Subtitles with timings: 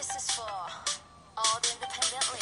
[0.00, 0.48] this is for
[1.36, 2.40] all the independently。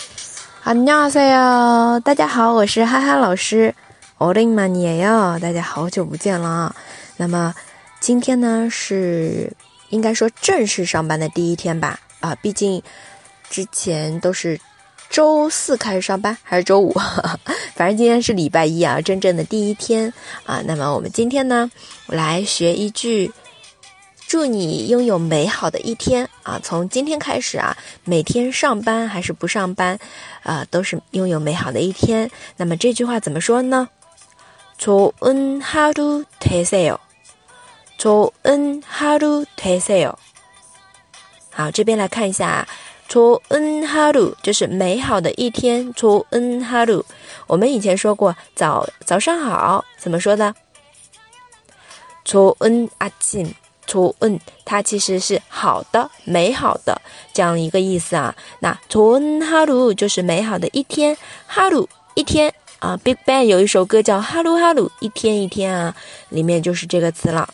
[2.05, 3.75] 大家好，我是哈哈老师，
[4.17, 6.77] 大家好久不见了。
[7.17, 7.53] 那么
[7.99, 9.53] 今天呢，是
[9.89, 11.99] 应该说正式上班的第一天吧？
[12.21, 12.81] 啊，毕竟
[13.51, 14.61] 之前都是
[15.11, 16.93] 周四开始上班，还是周五。
[17.75, 20.13] 反正今天是礼拜一啊，真正的第一天。
[20.47, 21.69] 啊，那么我们今天呢，
[22.07, 23.33] 来学一句。
[24.28, 26.60] 祝你拥有美好的一天啊！
[26.64, 30.00] 从今天开始啊，每天上班还是不上班，
[30.42, 32.32] 啊，都是拥有美好的一天。
[32.58, 33.90] 那么这句话怎么说呢？
[34.80, 36.98] 좋은하루되세 요，
[38.00, 40.16] 좋은하루되세 요。
[41.52, 42.68] 好，这边来看一下，
[43.08, 45.94] 좋은하루就是美好的一天。
[45.94, 47.04] 좋은하 루，
[47.46, 50.56] 我们以前说过早早上好，怎么说的？
[52.26, 53.54] 좋은아 침。
[53.88, 57.02] 좋은它其实是好的、美好的
[57.34, 58.34] 这样一个意思啊。
[58.60, 61.18] 那좋은하루就是美好的一天，
[61.50, 62.98] 하루一天啊。
[63.04, 65.96] Big Bang 有一首歌叫《哈鲁哈鲁》，一天一天啊，
[66.30, 67.50] 里面就是这个词了。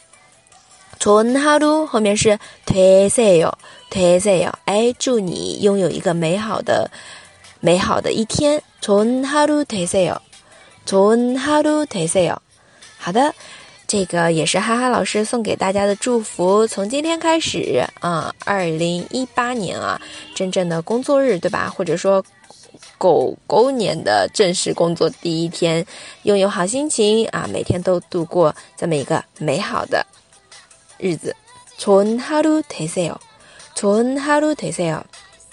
[0.99, 3.53] 좋은하루后面是되세 요，
[3.89, 4.53] 되세 요。
[4.65, 6.91] 哎，祝你拥有一个美好的、
[7.59, 8.61] 美好的一天。
[8.81, 10.19] 좋은하루되세 요，
[10.85, 12.37] 좋은하루되세 요。
[12.99, 13.33] 好的。
[13.94, 16.66] 这个也是哈哈老师送给大家的祝福。
[16.66, 20.00] 从今天开始啊，二零一八年啊，
[20.34, 21.72] 真正的工作日，对吧？
[21.72, 22.20] 或者说
[22.98, 25.86] 狗狗年的正式工作第一天，
[26.24, 30.04] 拥有好心情啊，每天都度过这么一个美好的
[30.98, 31.36] 日子。
[31.78, 33.20] 春哈鲁特色哦，
[33.76, 35.06] 春哈鲁特色哦。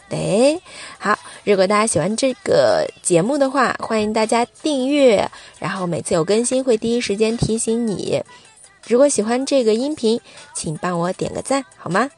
[0.09, 0.59] 对，
[0.98, 1.16] 好。
[1.44, 8.22] 如果大家喜欢这个节目的话，欢迎大家订阅，然后每次有更新会第一时间提醒你。
[8.86, 10.20] 如果喜欢这个音频，
[10.55, 12.11] 请帮我点个赞，好吗？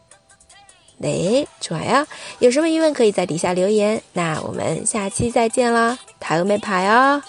[1.00, 2.06] 对，좋아 요。
[2.40, 4.02] 有什么疑问可以在底下留言。
[4.12, 7.22] 那我们下期再见啦，塔欧没牌哦。